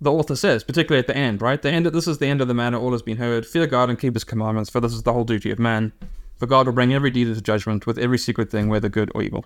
[0.00, 1.62] the author says, particularly at the end, right?
[1.62, 1.86] The end.
[1.86, 2.76] This is the end of the matter.
[2.76, 3.46] All has been heard.
[3.46, 5.92] Fear God and keep His commandments, for this is the whole duty of man.
[6.38, 9.22] For God will bring every deed into judgment with every secret thing, whether good or
[9.22, 9.44] evil.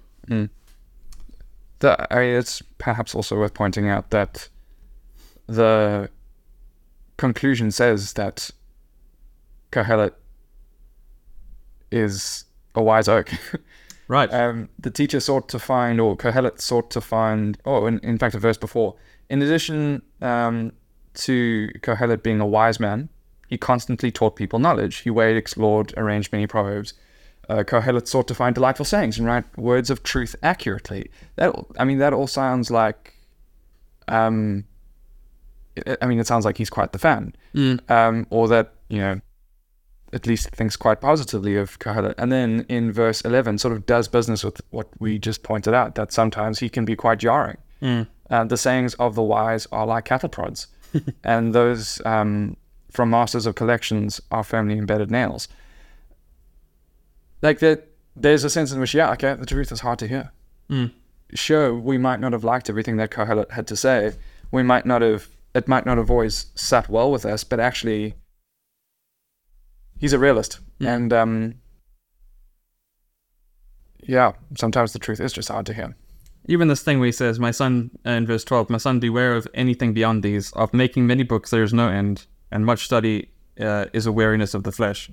[1.81, 4.49] The, I mean, it's perhaps also worth pointing out that
[5.47, 6.09] the
[7.17, 8.51] conclusion says that
[9.73, 10.13] Kohelet
[11.91, 13.31] is a wise oak.
[14.09, 14.33] Right.
[14.33, 18.37] um, the teacher sought to find, or Kohelet sought to find, oh, in, in fact,
[18.37, 18.95] a verse before.
[19.29, 20.71] In addition um,
[21.15, 23.09] to Kohelet being a wise man,
[23.49, 24.99] he constantly taught people knowledge.
[24.99, 26.95] He weighed, explored, arranged many proverbs.
[27.49, 31.11] Uh, Kohelet sought to find delightful sayings and write words of truth accurately.
[31.37, 33.15] That, I mean, that all sounds like,
[34.09, 34.65] um,
[36.01, 37.35] I- mean, it sounds like he's quite the fan,
[37.89, 39.21] um, or that you know,
[40.13, 42.15] at least thinks quite positively of Kohelet.
[42.19, 45.95] And then in verse 11, sort of does business with what we just pointed out,
[45.97, 47.59] that sometimes he can be quite jarring.
[48.31, 50.67] Uh, the sayings of the wise are like cattle prods,
[51.25, 52.57] and those um,
[52.91, 55.49] from masters of collections are firmly embedded nails.
[57.47, 60.33] Like that, there's a sense in which, yeah, okay, the truth is hard to hear.
[61.33, 64.15] Sure, we might not have liked everything that Kohelet had to say.
[64.51, 68.15] We might not have, it might not have always sat well with us, but actually,
[69.97, 70.59] he's a realist.
[70.89, 71.55] And, um,
[74.03, 75.95] yeah, sometimes the truth is just hard to hear.
[76.47, 79.37] Even this thing where he says, My son, uh, in verse 12, My son, beware
[79.37, 80.51] of anything beyond these.
[80.55, 83.29] Of making many books, there is no end, and much study
[83.61, 85.11] uh, is a weariness of the flesh.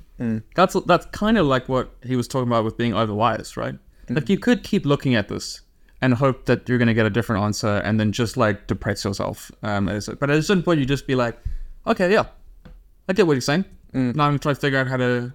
[0.55, 3.75] That's that's kind of like what he was talking about with being overwise, right?
[4.09, 5.61] Like you could keep looking at this
[6.01, 9.05] and hope that you're going to get a different answer and then just like depress
[9.05, 9.49] yourself.
[9.63, 11.39] Um, but at a certain point, you just be like,
[11.85, 12.25] Okay, yeah,
[13.09, 13.65] I get what you're saying.
[13.93, 15.33] Now I'm going to try to figure out how to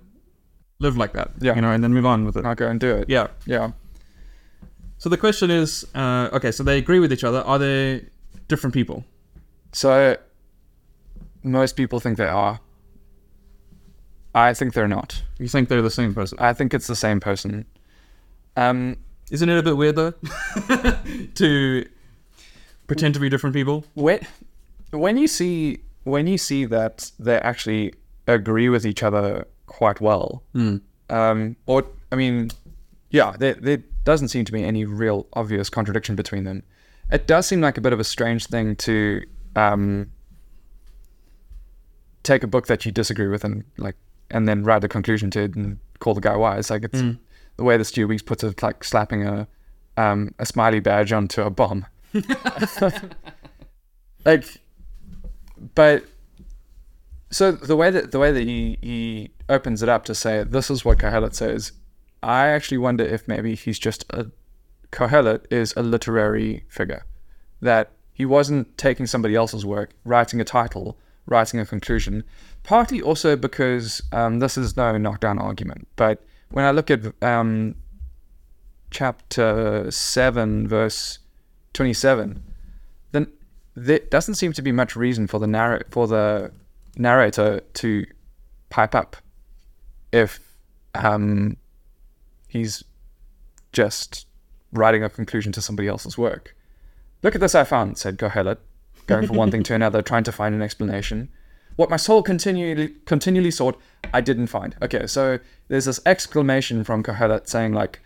[0.79, 1.31] live like that.
[1.41, 1.55] Yeah.
[1.55, 2.45] You know, and then move on with it.
[2.45, 3.09] I'll go and do it.
[3.09, 3.29] Yeah.
[3.47, 3.73] Yeah.
[4.97, 7.41] So the question is, uh, okay, so they agree with each other.
[7.41, 8.07] Are they
[8.49, 9.05] different people?
[9.73, 10.17] So
[11.43, 12.61] most people think they are.
[14.35, 15.23] I think they're not.
[15.39, 16.39] You think they're the same person?
[16.41, 17.65] I think it's the same person.
[18.57, 18.97] Um,
[19.31, 20.13] Isn't it a bit weird though
[21.35, 21.89] to
[22.87, 23.85] pretend to be different people?
[23.95, 24.21] when
[24.91, 27.93] when you see when you see that they actually
[28.27, 30.43] agree with each other quite well,
[31.11, 32.51] um, or I mean,
[33.11, 36.63] yeah, there there doesn't seem to be any real obvious contradiction between them.
[37.11, 39.23] It does seem like a bit of a strange thing to
[39.57, 40.11] um,
[42.23, 43.97] take a book that you disagree with and like
[44.31, 46.71] and then write a conclusion to it and call the guy wise.
[46.71, 47.03] Like it's
[47.57, 49.49] the way the Stu Weeks puts it, like slapping a
[49.97, 51.87] um, a smiley badge onto a bomb.
[54.25, 54.45] like
[55.75, 56.05] but
[57.31, 60.71] so the way that the way that he, he opens it up to say this
[60.71, 61.73] is what Kohelet says,
[62.23, 64.31] I actually wonder if maybe he's just a
[64.91, 67.05] Kohelet is a literary figure.
[67.61, 72.25] That he wasn't taking somebody else's work, writing a title, writing a conclusion.
[72.63, 77.75] Partly also because um, this is no knockdown argument, but when I look at um,
[78.91, 81.19] chapter 7, verse
[81.75, 82.43] 27,
[83.13, 83.33] then
[83.75, 86.51] there doesn't seem to be much reason for the narr- for the
[86.97, 88.07] narrator to
[88.71, 89.17] pipe up
[90.11, 90.41] if
[90.95, 91.57] um,
[92.49, 92.83] he's
[93.73, 94.27] just
[94.73, 96.57] writing a conclusion to somebody else's work.
[97.23, 98.59] Look at this I found, said Kohelet,
[99.09, 101.29] going from one thing to another, trying to find an explanation.
[101.77, 103.81] What my soul continually continually sought,
[104.13, 104.77] I didn't find.
[104.83, 108.01] Okay, so there's this exclamation from Kohelet saying like,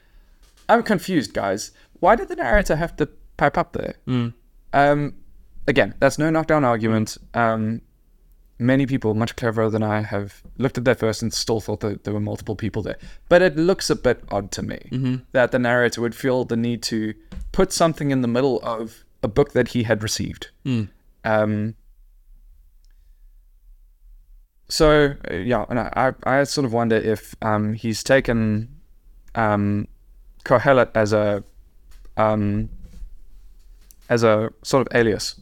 [0.68, 1.72] I'm confused, guys.
[2.00, 3.94] Why did the narrator have to pipe up there?
[4.72, 5.14] Um,
[5.66, 7.16] again, that's no knockdown argument.
[7.34, 7.82] Um,
[8.58, 12.04] many people, much cleverer than I, have looked at that verse and still thought that
[12.04, 12.98] there were multiple people there.
[13.28, 14.80] But it looks a bit odd to me
[15.32, 17.14] that the narrator would feel the need to
[17.52, 20.50] put something in the middle of a book that he had received.
[21.24, 21.74] Um,
[24.68, 28.68] so uh, yeah, and I, I sort of wonder if um, he's taken
[29.34, 29.86] um,
[30.44, 31.44] Kohelet as a
[32.16, 32.68] um,
[34.08, 35.40] as a sort of alias.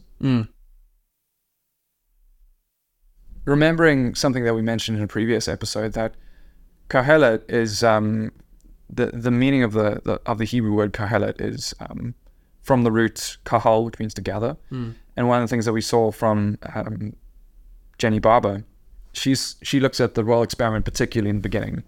[3.45, 6.13] Remembering something that we mentioned in a previous episode, that
[6.89, 8.31] Kohelet is um,
[8.89, 12.13] the the meaning of the, the of the Hebrew word Kohelet is um,
[12.61, 14.57] from the root kahal, which means to gather.
[14.71, 17.15] And one of the things that we saw from um,
[17.97, 18.63] Jennie Barbour,
[19.13, 21.83] she's she looks at the royal experiment particularly in the beginning.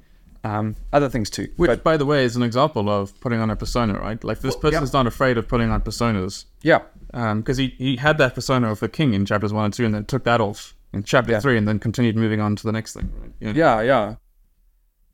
[0.46, 3.50] Um, other things too, Which, but by the way, is an example of putting on
[3.50, 4.22] a persona, right?
[4.26, 6.44] Like this person's not afraid of putting on personas.
[6.62, 6.80] yeah,
[7.12, 9.94] because he, he had that persona of the king in chapters one and two, and
[9.96, 11.40] then took that off in chapter Yeah.
[11.40, 13.10] three, and then continued moving on to the next thing.
[13.42, 13.56] Right?
[13.56, 14.16] Yeah, yeah.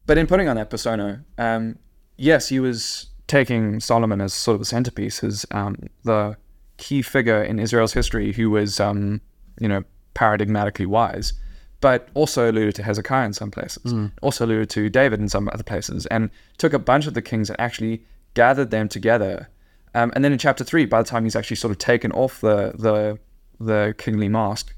[0.08, 1.78] But in putting on that persona, um,
[2.18, 6.36] yes, he was taking Solomon as sort of the centerpiece, is um, the
[6.78, 9.22] key figure in Israel's history who was, um,
[9.62, 9.84] you know,
[10.16, 11.34] paradigmatically wise,
[11.80, 15.64] but also alluded to Hezekiah in some places, also alluded to David in some other
[15.64, 19.48] places, and took a bunch of the kings and actually gathered them together.
[19.96, 22.42] Um, and then in chapter three, by the time he's actually sort of taken off
[22.42, 23.20] the the
[23.60, 24.76] the kingly mask,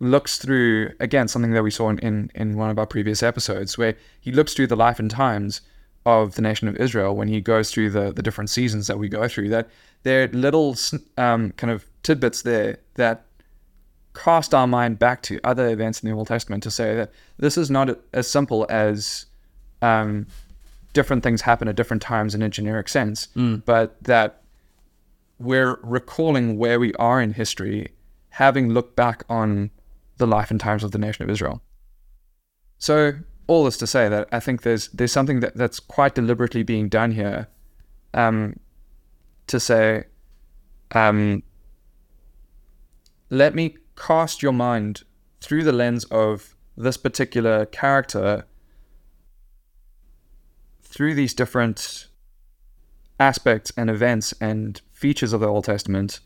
[0.00, 3.76] looks through again something that we saw in, in, in one of our previous episodes
[3.78, 5.60] where he looks through the life and times
[6.06, 9.08] of the nation of Israel when he goes through the, the different seasons that we
[9.08, 9.68] go through that
[10.02, 10.76] there are little
[11.16, 13.24] um, kind of tidbits there that
[14.14, 17.58] cast our mind back to other events in the Old Testament to say that this
[17.58, 19.26] is not as simple as
[19.82, 20.26] um,
[20.92, 23.28] different things happen at different times in a generic sense,
[23.64, 24.42] but that
[25.38, 27.88] we're recalling where we are in history,
[28.28, 29.70] having looked back on
[30.18, 31.60] the life and times of the nation of Israel.
[32.78, 33.14] So
[33.46, 36.88] all this to say that I think there's there's something that, that's quite deliberately being
[36.88, 37.48] done here,
[38.12, 38.58] um,
[39.46, 40.04] to say,
[40.92, 41.42] um,
[43.30, 45.02] let me cast your mind
[45.40, 48.46] through the lens of this particular character
[50.82, 52.08] through these different
[53.18, 56.20] aspects and events and features of the Old Testament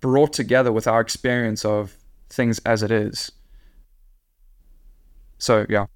[0.00, 1.96] brought together with our experience of
[2.28, 3.32] things as it is.
[5.38, 5.86] So, yeah,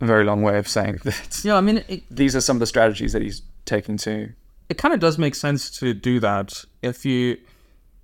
[0.00, 2.60] a very long way of saying that Yeah, I mean, it, these are some of
[2.60, 4.32] the strategies that he's taking to.
[4.68, 7.36] it kind of does make sense to do that if you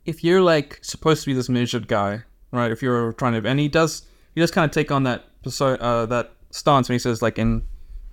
[0.05, 2.71] if you're like supposed to be this measured guy right?
[2.71, 4.03] If you're trying to and he does
[4.35, 7.39] he does kind of take on that perso- uh, that stance when he says like
[7.39, 7.63] in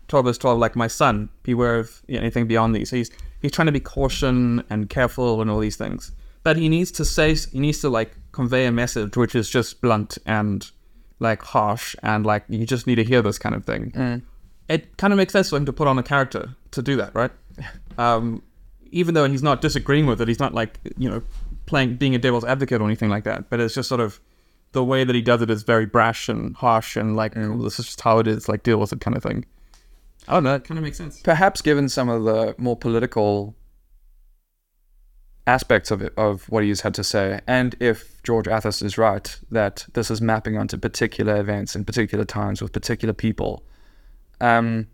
[0.10, 2.90] 12 verse 12 like my son beware of anything beyond these.
[2.90, 6.12] So he's he's trying to be caution and careful and all these things.
[6.44, 9.82] But he needs to say he needs to like convey a message which is just
[9.82, 10.70] blunt and
[11.24, 13.92] like harsh and like you just need to hear this kind of thing
[14.70, 17.14] it kind of makes sense for him to put on a character to do that,
[17.16, 17.32] right?
[17.96, 18.42] Um,
[18.90, 21.22] even though he's not disagreeing with it, he's not like you know
[21.68, 23.52] playing being a devil's advocate or anything like that.
[23.52, 24.20] But it's just sort of
[24.72, 27.78] the way that he does it is very brash and harsh and like "Oh, this
[27.78, 29.46] is just how it is, like deal with it kind of thing.
[30.28, 30.56] I don't know.
[30.56, 31.22] It kind of makes sense.
[31.22, 33.54] Perhaps given some of the more political
[35.46, 39.38] aspects of it, of what he's had to say, and if George Athas is right
[39.52, 43.64] that this is mapping onto particular events in particular times with particular people,
[44.40, 44.88] um,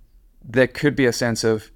[0.43, 1.71] there could be a sense of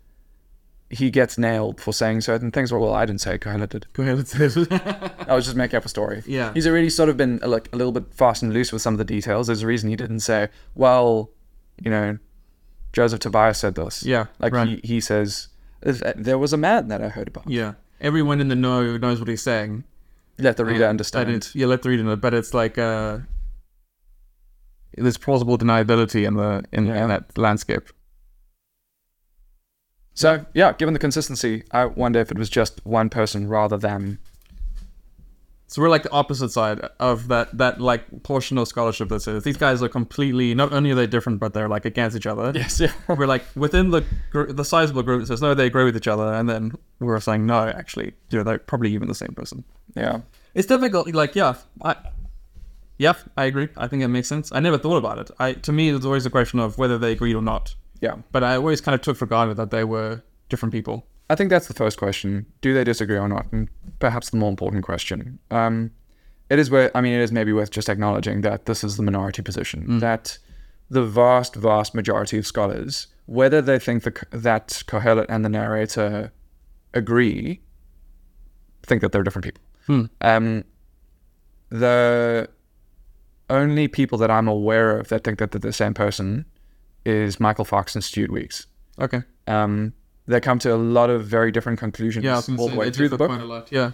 [0.89, 2.71] he gets nailed for saying certain things.
[2.71, 3.87] Well, well I didn't say it, Kohelet did.
[5.27, 6.21] I was just making up a story.
[6.25, 6.53] Yeah.
[6.53, 8.93] He's already sort of been uh, like a little bit fast and loose with some
[8.93, 9.47] of the details.
[9.47, 11.31] There's a reason he didn't say, well,
[11.81, 12.19] you know,
[12.91, 14.03] Joseph Tobias said this.
[14.03, 14.67] Yeah, Like right.
[14.67, 15.47] he, he says,
[15.81, 17.49] there was a man that I heard about.
[17.49, 17.73] yeah.
[18.03, 19.85] Everyone in the know knows what he's saying.
[20.37, 21.29] Let the reader Um, understand.
[21.29, 22.15] and yeah, let the reader know.
[22.15, 23.19] But it's like uh,
[24.97, 27.03] there's plausible deniability in the in, Yeah.
[27.03, 27.87] in that landscape.
[30.13, 34.19] So yeah, given the consistency, I wonder if it was just one person rather than
[35.73, 39.43] So we're like the opposite side of that that like portion of scholarship that says
[39.43, 42.51] these guys are completely not only are they different but they're like against each other.
[42.53, 44.05] yes, yeah, We're like within the
[44.53, 47.47] the sizable group that says no they agree with each other and then we're saying
[47.47, 49.63] no actually you know, they're probably even the same person.
[49.95, 50.19] yeah,
[50.53, 51.11] It's difficult.
[51.11, 51.95] Like yeah, I
[52.99, 53.69] yeah I agree.
[53.75, 54.51] I think it makes sense.
[54.51, 55.31] I never thought about it.
[55.39, 57.73] I to me it's always a question of whether they agreed or not.
[57.99, 58.17] yeah.
[58.31, 61.07] But I always kind of took for granted that they were different people.
[61.29, 62.45] I think that's the first question.
[62.61, 63.51] Do they disagree or not?
[63.51, 65.39] And perhaps the more important question.
[65.51, 65.91] Um,
[66.49, 69.03] it is where I mean, it is maybe worth just acknowledging that this is the
[69.03, 69.99] minority position.
[69.99, 70.37] That
[70.89, 76.31] the vast, vast majority of scholars, whether they think the, that Kohelet and the narrator
[76.93, 77.61] agree,
[78.83, 79.63] think that they're different people.
[79.87, 80.05] Hmm.
[80.21, 80.63] Um,
[81.69, 82.49] the
[83.49, 86.45] only people that I'm aware of that think that they're the same person
[87.05, 88.67] is Michael Fox and Stuart Weeks.
[88.99, 89.23] Okay.
[89.47, 89.93] Um,
[90.27, 93.17] they come to a lot of very different conclusions Yeah, all the way through the
[93.17, 93.29] book.
[93.29, 93.71] quite a lot.
[93.71, 93.91] Yeah.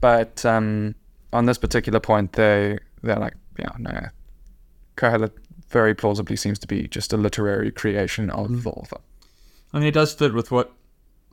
[0.00, 0.94] But um,
[1.32, 4.08] on this particular point, they they're like, yeah, no,
[4.96, 5.32] Kohelet
[5.68, 8.62] very plausibly seems to be just a literary creation of Mm.
[8.62, 8.96] the author.
[9.72, 10.72] I mean, it does fit with what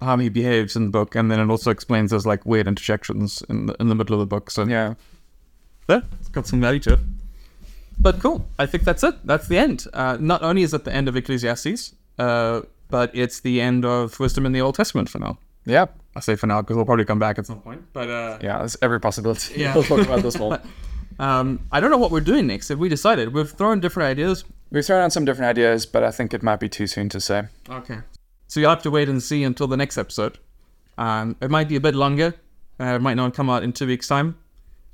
[0.02, 3.42] how he behaves in the book, and then it also explains those like weird interjections
[3.50, 4.52] in the, in the middle of the book.
[4.52, 4.96] So Yeah,
[5.88, 7.00] yeah, it's got some value to it.
[7.98, 8.46] But cool.
[8.60, 9.16] I think that's it.
[9.26, 9.88] That's the end.
[9.94, 14.20] Uh, not only is it the end of Ecclesiastes, uh, but it's the end of
[14.20, 15.38] wisdom in the Old Testament for now.
[15.66, 17.84] yeah, I say for now because we'll probably come back at some point.
[17.94, 18.60] But uh, yeah.
[18.60, 19.60] There's every possibility.
[19.60, 19.74] Yeah.
[19.76, 20.60] we'll talk about this more.
[21.20, 22.70] um, I don't know what we're doing next.
[22.70, 23.34] Have we decided?
[23.34, 24.46] We've thrown different ideas.
[24.72, 27.20] We've thrown out some different ideas, but I think it might be too soon to
[27.20, 27.44] say.
[27.70, 28.00] Okay.
[28.48, 30.38] So you'll have to wait and see until the next episode.
[30.98, 32.36] Um, it might be a bit longer.
[32.80, 34.38] Uh, it might not come out in two weeks' time,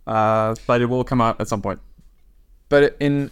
[0.08, 1.80] uh, but it will come out at some point.
[2.70, 3.32] But in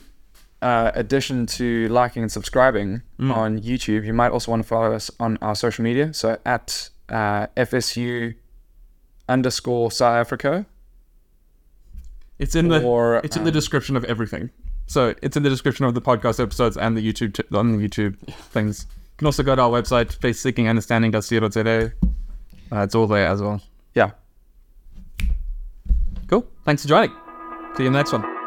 [0.62, 3.36] uh, addition to liking and subscribing Mm.
[3.36, 6.14] on YouTube, you might also want to follow us on our social media.
[6.14, 8.36] So at uh, FSU
[9.28, 10.66] underscore South Africa.
[12.40, 14.50] It's in the Or, it's in the um, description of everything.
[14.88, 17.88] So it's in the description of the podcast episodes and the YouTube t- on the
[17.88, 18.16] YouTube
[18.52, 18.86] things.
[18.90, 21.92] You can also go to our website, faithseekingunderstanding.co.za.
[22.72, 23.62] Uh, it's all there as well.
[23.94, 24.12] Yeah.
[26.28, 26.48] Cool.
[26.66, 27.12] Thanks for joining.
[27.76, 28.39] See you in the next one.